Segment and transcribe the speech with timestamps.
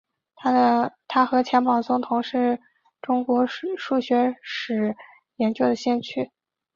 [1.05, 2.59] 他和钱宝琮同是
[3.03, 3.67] 中国数
[4.01, 4.95] 学史
[5.35, 6.31] 研究的先驱。